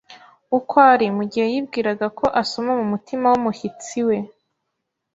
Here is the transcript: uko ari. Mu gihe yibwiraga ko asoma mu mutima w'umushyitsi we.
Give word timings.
uko 0.57 0.75
ari. 0.91 1.07
Mu 1.17 1.23
gihe 1.31 1.45
yibwiraga 1.53 2.07
ko 2.17 2.25
asoma 2.41 2.71
mu 2.79 2.85
mutima 2.91 3.25
w'umushyitsi 3.31 3.99
we. 4.07 4.17